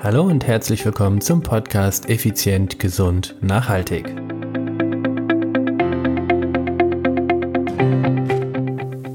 [0.00, 4.06] Hallo und herzlich willkommen zum Podcast Effizient, Gesund, Nachhaltig.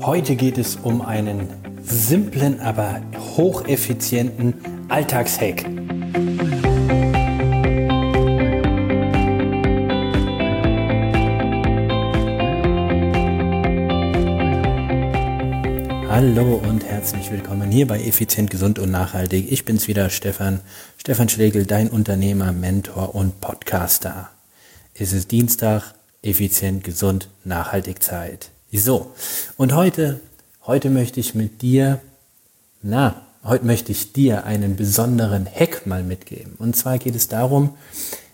[0.01, 1.47] Heute geht es um einen
[1.83, 2.99] simplen, aber
[3.37, 4.55] hocheffizienten
[4.89, 5.72] Alltagshack.
[16.15, 19.51] Hallo und herzlich willkommen hier bei Effizient, Gesund und Nachhaltig.
[19.51, 20.59] Ich bin's wieder, Stefan.
[20.95, 24.29] Stefan Schlegel, dein Unternehmer, Mentor und Podcaster.
[24.93, 28.51] Es ist Dienstag, effizient, gesund, nachhaltig Zeit.
[28.71, 29.11] So.
[29.57, 30.19] Und heute,
[30.67, 31.99] heute möchte ich mit dir,
[32.83, 36.53] na, heute möchte ich dir einen besonderen Hack mal mitgeben.
[36.59, 37.75] Und zwar geht es darum,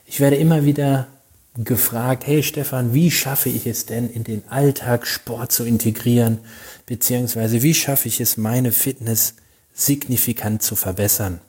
[0.05, 1.07] ich werde immer wieder
[1.55, 6.39] gefragt, hey Stefan, wie schaffe ich es denn in den Alltag Sport zu integrieren,
[6.85, 9.35] beziehungsweise wie schaffe ich es, meine Fitness
[9.73, 11.41] signifikant zu verbessern?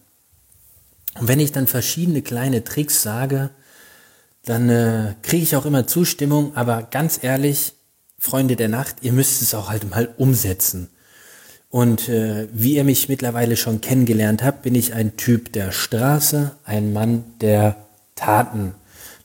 [1.19, 3.51] Und wenn ich dann verschiedene kleine Tricks sage,
[4.45, 7.75] dann äh, kriege ich auch immer Zustimmung, aber ganz ehrlich,
[8.19, 10.89] Freunde der Nacht, ihr müsst es auch halt mal umsetzen.
[11.71, 16.53] Und äh, wie ihr mich mittlerweile schon kennengelernt habt, bin ich ein Typ der Straße,
[16.65, 17.77] ein Mann der
[18.17, 18.75] Taten.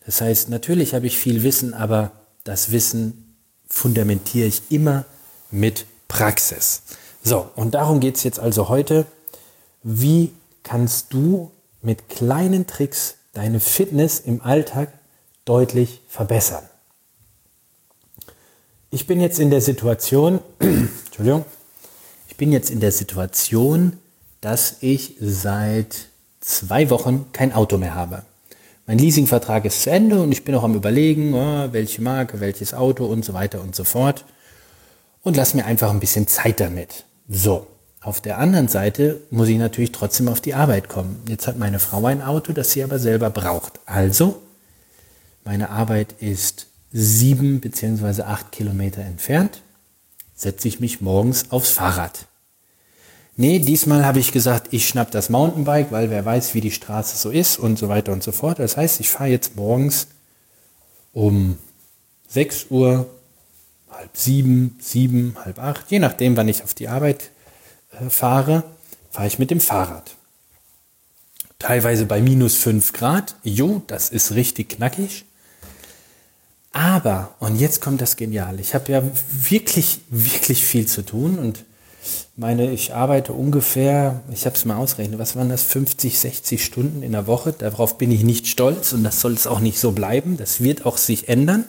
[0.06, 2.12] Das heißt, natürlich habe ich viel Wissen, aber
[2.44, 3.36] das Wissen
[3.68, 5.06] fundamentiere ich immer
[5.52, 6.84] mit Praxis.
[7.24, 9.06] So, und darum geht es jetzt also heute.
[9.82, 10.32] Wie
[10.64, 14.94] kannst du mit kleinen Tricks deine Fitness im Alltag
[15.44, 16.64] deutlich verbessern?
[18.92, 21.46] Ich bin jetzt in der Situation, Entschuldigung,
[22.30, 24.00] ich bin jetzt in der Situation,
[24.42, 26.08] dass ich seit
[26.40, 28.24] zwei Wochen kein Auto mehr habe.
[28.88, 32.74] Mein Leasingvertrag ist zu Ende und ich bin auch am Überlegen, oh, welche Marke, welches
[32.76, 34.26] Auto und so weiter und so fort.
[35.24, 37.06] Und lass mir einfach ein bisschen Zeit damit.
[37.28, 37.66] So,
[38.00, 41.24] auf der anderen Seite muss ich natürlich trotzdem auf die Arbeit kommen.
[41.28, 43.80] Jetzt hat meine Frau ein Auto, das sie aber selber braucht.
[43.88, 44.44] Also,
[45.44, 49.64] meine Arbeit ist sieben beziehungsweise acht Kilometer entfernt.
[50.36, 52.28] Setze ich mich morgens aufs Fahrrad.
[53.38, 57.18] Nee, diesmal habe ich gesagt, ich schnapp das Mountainbike, weil wer weiß, wie die Straße
[57.18, 58.60] so ist und so weiter und so fort.
[58.60, 60.08] Das heißt, ich fahre jetzt morgens
[61.12, 61.58] um
[62.30, 63.08] 6 Uhr,
[63.90, 67.32] halb sieben, sieben, halb acht, je nachdem, wann ich auf die Arbeit
[67.92, 68.64] äh, fahre,
[69.12, 70.16] fahre ich mit dem Fahrrad.
[71.60, 73.36] Teilweise bei minus 5 Grad.
[73.44, 75.26] Jo, das ist richtig knackig.
[76.72, 81.64] Aber, und jetzt kommt das Geniale, ich habe ja wirklich, wirklich viel zu tun und
[82.36, 87.04] meine, ich arbeite ungefähr, ich habe es mal ausgerechnet, was waren das, 50, 60 Stunden
[87.04, 87.54] in der Woche.
[87.54, 90.38] Darauf bin ich nicht stolz und das soll es auch nicht so bleiben.
[90.38, 91.66] Das wird auch sich ändern.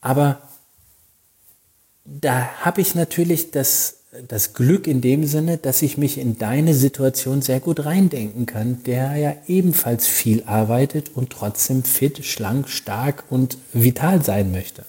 [0.00, 0.40] Aber
[2.04, 3.98] da habe ich natürlich das,
[4.28, 8.82] das Glück in dem Sinne, dass ich mich in deine Situation sehr gut reindenken kann,
[8.84, 14.84] der ja ebenfalls viel arbeitet und trotzdem fit, schlank, stark und vital sein möchte.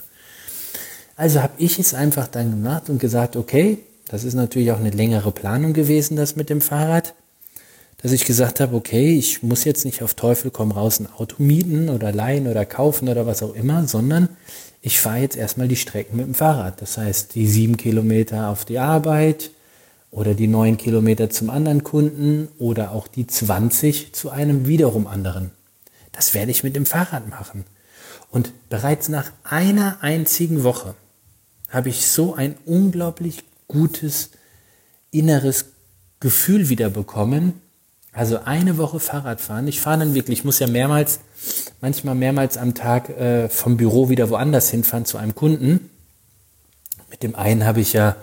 [1.17, 4.91] Also habe ich es einfach dann gemacht und gesagt, okay, das ist natürlich auch eine
[4.91, 7.15] längere Planung gewesen, das mit dem Fahrrad,
[7.97, 11.41] dass ich gesagt habe, okay, ich muss jetzt nicht auf Teufel komm raus ein Auto
[11.41, 14.29] mieten oder leihen oder kaufen oder was auch immer, sondern
[14.83, 16.83] ich fahre jetzt erstmal die Strecken mit dem Fahrrad.
[16.83, 19.49] Das heißt, die sieben Kilometer auf die Arbeit
[20.11, 25.49] oder die neun Kilometer zum anderen Kunden oder auch die 20 zu einem wiederum anderen.
[26.11, 27.65] Das werde ich mit dem Fahrrad machen.
[28.29, 30.93] Und bereits nach einer einzigen Woche
[31.69, 34.31] habe ich so ein unglaublich gutes
[35.11, 35.65] inneres
[36.19, 37.53] Gefühl wieder bekommen.
[38.13, 39.67] Also eine Woche Fahrradfahren.
[39.67, 41.19] Ich fahre dann wirklich, ich muss ja mehrmals,
[41.81, 45.91] manchmal mehrmals am Tag äh, vom Büro wieder woanders hinfahren zu einem Kunden.
[47.11, 48.15] Mit dem einen habe ich ja,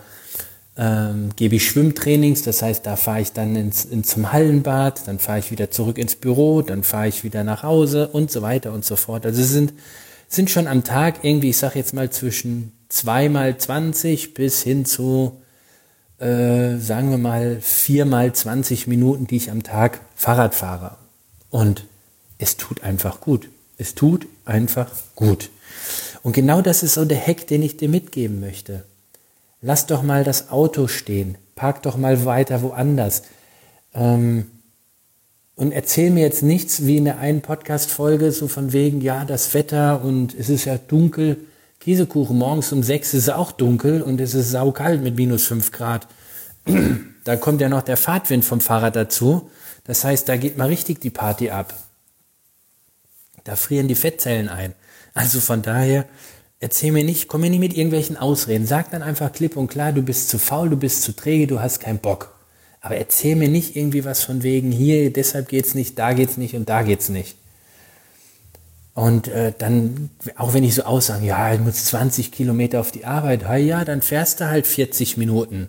[0.75, 5.19] ähm, gebe ich Schwimmtrainings, das heißt, da fahre ich dann ins, ins, zum Hallenbad, dann
[5.19, 8.73] fahre ich wieder zurück ins Büro, dann fahre ich wieder nach Hause und so weiter
[8.73, 9.25] und so fort.
[9.25, 9.71] Also es sind,
[10.27, 15.41] sind schon am Tag irgendwie, ich sage jetzt mal zwischen zweimal 20 bis hin zu,
[16.19, 20.97] äh, sagen wir mal, viermal 20 Minuten, die ich am Tag Fahrrad fahre.
[21.49, 21.85] Und
[22.37, 23.49] es tut einfach gut.
[23.77, 25.49] Es tut einfach gut.
[26.23, 28.83] Und genau das ist so der Hack, den ich dir mitgeben möchte.
[29.61, 31.37] Lass doch mal das Auto stehen.
[31.55, 33.23] Park doch mal weiter woanders.
[33.93, 34.45] Ähm,
[35.55, 39.53] und erzähl mir jetzt nichts wie in der einen Podcast-Folge, so von wegen, ja, das
[39.53, 41.37] Wetter und es ist ja dunkel.
[41.85, 46.07] Käsekuchen morgens um sechs ist auch dunkel und es ist saukalt mit minus fünf Grad.
[47.23, 49.51] da kommt ja noch der Fahrtwind vom Fahrrad dazu.
[49.83, 51.75] Das heißt, da geht mal richtig die Party ab.
[53.43, 54.73] Da frieren die Fettzellen ein.
[55.13, 56.07] Also von daher,
[56.59, 58.65] erzähl mir nicht, komm mir nicht mit irgendwelchen Ausreden.
[58.65, 61.59] Sag dann einfach klipp und klar, du bist zu faul, du bist zu träge, du
[61.59, 62.33] hast keinen Bock.
[62.81, 66.55] Aber erzähl mir nicht irgendwie was von wegen, hier, deshalb geht's nicht, da geht's nicht
[66.55, 67.35] und da geht's nicht.
[68.95, 73.05] Und äh, dann, auch wenn ich so aussage, ja, ich muss 20 Kilometer auf die
[73.05, 75.67] Arbeit, ja, dann fährst du halt 40 Minuten.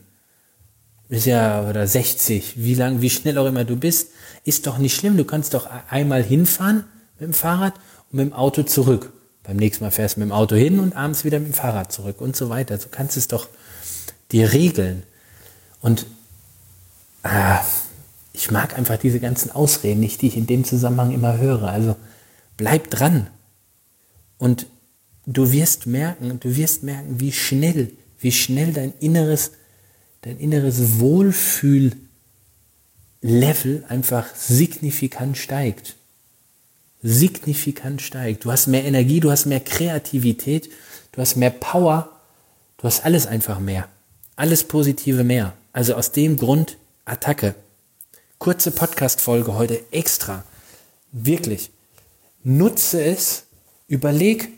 [1.09, 4.11] Ist ja, oder 60, wie lang, wie schnell auch immer du bist,
[4.45, 5.17] ist doch nicht schlimm.
[5.17, 6.85] Du kannst doch einmal hinfahren
[7.19, 7.75] mit dem Fahrrad
[8.13, 9.13] und mit dem Auto zurück.
[9.43, 11.93] Beim nächsten Mal fährst du mit dem Auto hin und abends wieder mit dem Fahrrad
[11.93, 12.79] zurück und so weiter.
[12.79, 13.49] Du kannst es doch
[14.31, 15.03] dir regeln.
[15.81, 16.07] Und
[17.25, 17.61] ah,
[18.33, 21.65] ich mag einfach diese ganzen Ausreden nicht, die ich in dem Zusammenhang immer höre.
[21.65, 21.97] Also
[22.57, 23.29] bleib dran.
[24.39, 24.67] Und
[25.27, 29.53] du wirst merken, du wirst merken, wie schnell, wie schnell dein inneres,
[30.23, 32.01] dein inneres Wohlfühllevel
[33.89, 35.97] einfach signifikant steigt.
[37.03, 38.45] Signifikant steigt.
[38.45, 40.71] Du hast mehr Energie, du hast mehr Kreativität,
[41.13, 42.21] du hast mehr Power,
[42.79, 43.89] du hast alles einfach mehr.
[44.35, 45.55] Alles Positive mehr.
[45.73, 47.55] Also aus dem Grund Attacke.
[48.39, 50.45] Kurze Podcast-Folge heute extra.
[51.13, 51.71] Wirklich.
[52.49, 53.47] Nutze es,
[53.89, 54.51] überleg,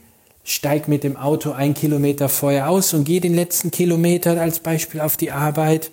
[0.45, 5.01] steig mit dem Auto ein Kilometer vorher aus und geh den letzten Kilometer als Beispiel
[5.01, 5.91] auf die Arbeit.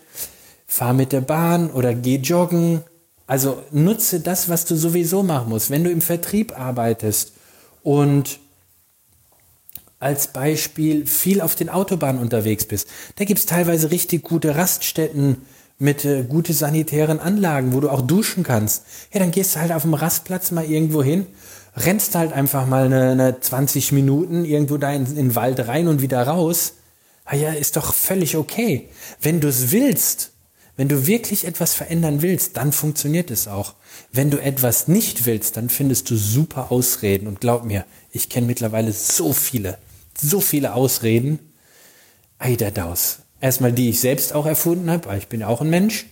[0.67, 2.81] Fahr mit der Bahn oder geh joggen.
[3.27, 5.69] Also nutze das, was du sowieso machen musst.
[5.69, 7.31] Wenn du im Vertrieb arbeitest
[7.81, 8.39] und
[9.97, 15.37] als Beispiel viel auf den Autobahnen unterwegs bist, da gibt's teilweise richtig gute Raststätten,
[15.77, 18.83] mit äh, gute sanitären Anlagen, wo du auch duschen kannst.
[19.13, 21.25] Ja, dann gehst du halt auf dem Rastplatz mal irgendwo hin,
[21.75, 25.87] rennst halt einfach mal eine, eine 20 Minuten irgendwo da in, in den Wald rein
[25.87, 26.73] und wieder raus.
[27.25, 28.89] Ah ja, ist doch völlig okay.
[29.21, 30.31] Wenn du es willst,
[30.77, 33.75] wenn du wirklich etwas verändern willst, dann funktioniert es auch.
[34.11, 37.27] Wenn du etwas nicht willst, dann findest du super Ausreden.
[37.27, 39.77] Und glaub mir, ich kenne mittlerweile so viele,
[40.19, 41.39] so viele Ausreden.
[42.39, 43.19] Eiderdaus.
[43.39, 46.07] Erstmal die ich selbst auch erfunden habe, weil ich bin auch ein Mensch.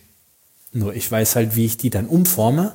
[0.71, 2.74] Nur ich weiß halt, wie ich die dann umforme.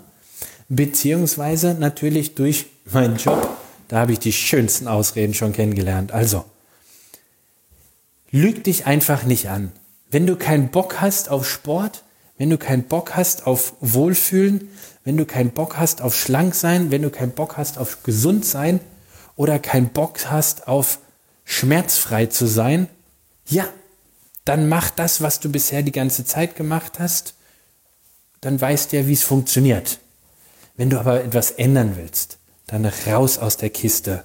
[0.69, 3.49] Beziehungsweise natürlich durch meinen Job.
[3.89, 6.13] Da habe ich die schönsten Ausreden schon kennengelernt.
[6.13, 6.45] Also,
[8.31, 9.73] lüg dich einfach nicht an.
[10.11, 12.05] Wenn du keinen Bock hast auf Sport,
[12.37, 14.69] wenn du keinen Bock hast auf Wohlfühlen,
[15.05, 18.45] wenn du keinen Bock hast auf schlank sein, wenn du keinen Bock hast auf gesund
[18.45, 18.81] sein
[19.37, 20.99] oder keinen Bock hast auf
[21.45, 22.89] schmerzfrei zu sein,
[23.47, 23.67] ja,
[24.45, 27.35] dann mach das, was du bisher die ganze Zeit gemacht hast,
[28.41, 29.99] dann weißt du ja, wie es funktioniert.
[30.79, 34.25] Wenn du aber etwas ändern willst, dann raus aus der Kiste,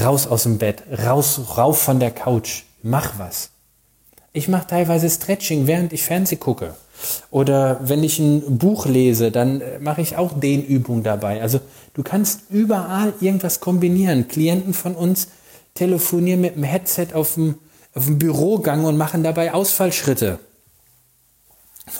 [0.00, 3.50] raus aus dem Bett, raus, rauf von der Couch, mach was.
[4.32, 6.74] Ich mache teilweise Stretching, während ich Fernseh gucke.
[7.30, 11.42] Oder wenn ich ein Buch lese, dann äh, mache ich auch Dehnübungen dabei.
[11.42, 11.60] Also
[11.94, 14.28] du kannst überall irgendwas kombinieren.
[14.28, 15.28] Klienten von uns
[15.74, 17.56] telefonieren mit dem Headset auf dem
[17.92, 20.38] auf den Bürogang und machen dabei Ausfallschritte.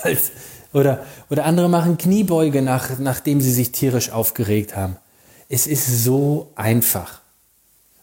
[0.73, 4.97] Oder, oder andere machen Kniebeuge, nach, nachdem sie sich tierisch aufgeregt haben.
[5.49, 7.21] Es ist so einfach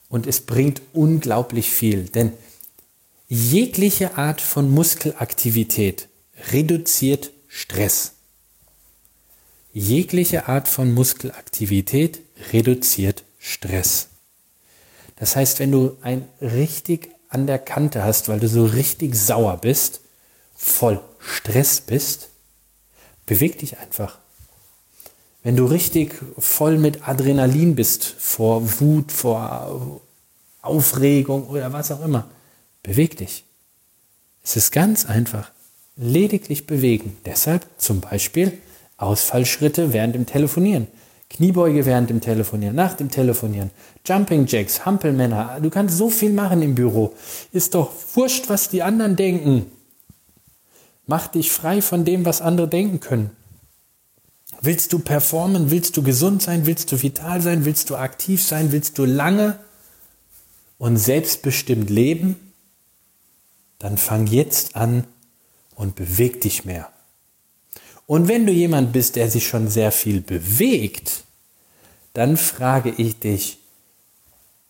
[0.10, 2.34] und es bringt unglaublich viel, denn
[3.30, 6.10] jegliche Art von Muskelaktivität
[6.52, 8.14] reduziert Stress.
[9.74, 12.22] Jegliche Art von Muskelaktivität
[12.52, 14.08] reduziert Stress.
[15.18, 19.58] Das heißt, wenn du ein richtig an der Kante hast, weil du so richtig sauer
[19.58, 20.02] bist,
[20.56, 22.30] voll Stress bist,
[23.28, 24.18] beweg dich einfach.
[25.44, 30.02] Wenn du richtig voll mit Adrenalin bist, vor Wut, vor
[30.64, 32.28] Aufregung oder was auch immer,
[32.82, 33.44] beweg dich.
[34.44, 35.52] Es ist ganz einfach.
[35.96, 37.18] Lediglich bewegen.
[37.26, 38.58] Deshalb zum Beispiel
[38.98, 40.88] Ausfallschritte während dem Telefonieren.
[41.30, 43.72] Kniebeuge während dem Telefonieren, nach dem Telefonieren,
[44.06, 45.60] Jumping Jacks, Hampelmänner.
[45.62, 47.14] Du kannst so viel machen im Büro.
[47.52, 49.70] Ist doch wurscht, was die anderen denken.
[51.08, 53.32] Mach dich frei von dem, was andere denken können.
[54.62, 55.72] Willst du performen?
[55.72, 56.66] Willst du gesund sein?
[56.66, 57.64] Willst du vital sein?
[57.64, 58.72] Willst du aktiv sein?
[58.72, 59.58] Willst du lange
[60.78, 62.36] und selbstbestimmt leben?
[63.80, 65.06] Dann fang jetzt an
[65.76, 66.90] und beweg dich mehr.
[68.06, 71.24] Und wenn du jemand bist, der sich schon sehr viel bewegt,
[72.14, 73.60] dann frage ich dich,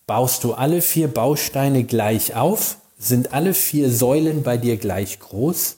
[0.06, 2.78] baust du alle vier Bausteine gleich auf?
[3.00, 5.78] Sind alle vier Säulen bei dir gleich groß?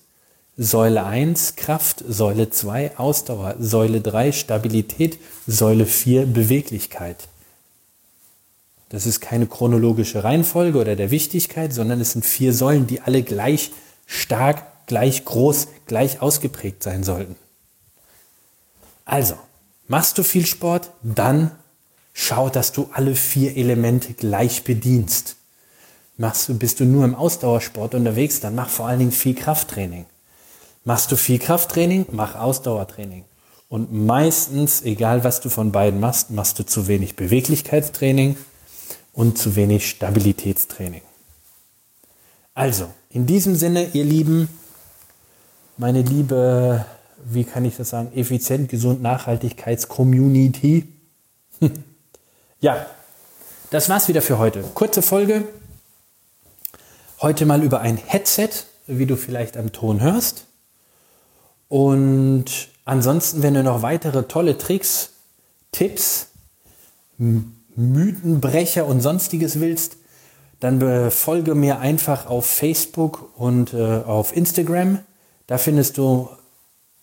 [0.62, 7.30] Säule 1 Kraft, Säule 2 Ausdauer, Säule 3 Stabilität, Säule 4 Beweglichkeit.
[8.90, 13.24] Das ist keine chronologische Reihenfolge oder der Wichtigkeit, sondern es sind vier Säulen, die alle
[13.24, 13.72] gleich
[14.06, 17.38] stark, gleich groß, gleich ausgeprägt sein sollten.
[19.06, 19.36] Also,
[19.88, 21.52] machst du viel Sport, dann
[22.12, 25.38] schau, dass du alle vier Elemente gleich bedienst.
[26.18, 30.06] Machst du, bist du nur im Ausdauersport unterwegs, dann mach vor allen Dingen viel Krafttraining.
[30.84, 33.26] Machst du viel Krafttraining, mach Ausdauertraining.
[33.68, 38.36] Und meistens, egal was du von beiden machst, machst du zu wenig Beweglichkeitstraining
[39.14, 41.02] und zu wenig Stabilitätstraining.
[42.56, 44.50] Also, in diesem Sinne, ihr Lieben,
[45.78, 46.86] meine liebe,
[47.24, 50.88] wie kann ich das sagen, effizient, gesund, Nachhaltigkeits-Community.
[52.60, 52.86] ja,
[53.70, 54.64] das war's wieder für heute.
[54.74, 55.48] Kurze Folge.
[57.22, 58.50] Heute mal über ein Headset,
[58.88, 60.46] wie du vielleicht am Ton hörst.
[61.70, 62.46] Und
[62.84, 65.12] ansonsten, wenn du noch weitere tolle Tricks,
[65.72, 66.28] Tipps,
[67.18, 69.98] Mythenbrecher und sonstiges willst,
[70.60, 75.00] dann folge mir einfach auf Facebook und äh, auf Instagram.
[75.48, 76.28] Da findest du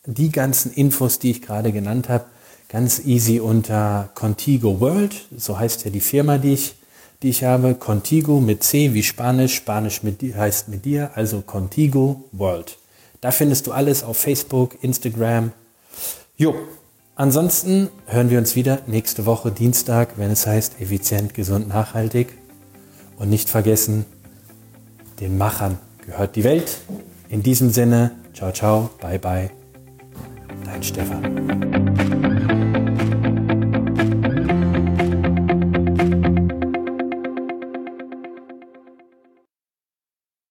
[0.04, 2.26] die ganzen Infos, die ich gerade genannt habe,
[2.68, 5.14] ganz easy unter Contigo World.
[5.37, 6.75] So heißt ja die Firma, die ich,
[7.23, 7.75] die ich habe.
[7.75, 9.54] Contigo mit C wie Spanisch.
[9.54, 12.76] Spanisch mit, heißt mit dir, also Contigo World.
[13.20, 15.52] Da findest du alles auf Facebook, Instagram.
[16.37, 16.54] Jo,
[17.14, 22.35] ansonsten hören wir uns wieder nächste Woche Dienstag, wenn es heißt effizient, gesund, nachhaltig.
[23.18, 24.04] Und nicht vergessen,
[25.20, 26.78] den Machern gehört die Welt.
[27.28, 29.50] In diesem Sinne, ciao, ciao, bye, bye.
[30.64, 32.46] Dein Stefan.